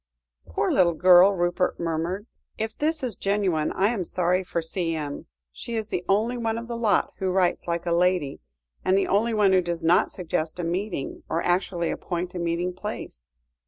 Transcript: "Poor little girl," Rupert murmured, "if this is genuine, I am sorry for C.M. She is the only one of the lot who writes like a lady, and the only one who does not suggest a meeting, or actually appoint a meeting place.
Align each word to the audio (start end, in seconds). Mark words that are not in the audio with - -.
"Poor 0.47 0.71
little 0.71 0.95
girl," 0.95 1.35
Rupert 1.35 1.79
murmured, 1.79 2.25
"if 2.57 2.75
this 2.75 3.03
is 3.03 3.15
genuine, 3.15 3.71
I 3.73 3.89
am 3.89 4.03
sorry 4.03 4.43
for 4.43 4.59
C.M. 4.59 5.27
She 5.51 5.75
is 5.75 5.89
the 5.89 6.03
only 6.09 6.37
one 6.39 6.57
of 6.57 6.67
the 6.67 6.75
lot 6.75 7.13
who 7.19 7.29
writes 7.29 7.67
like 7.67 7.85
a 7.85 7.91
lady, 7.91 8.41
and 8.83 8.97
the 8.97 9.05
only 9.05 9.35
one 9.35 9.53
who 9.53 9.61
does 9.61 9.83
not 9.83 10.09
suggest 10.09 10.57
a 10.59 10.63
meeting, 10.63 11.21
or 11.29 11.43
actually 11.43 11.91
appoint 11.91 12.33
a 12.33 12.39
meeting 12.39 12.73
place. 12.73 13.27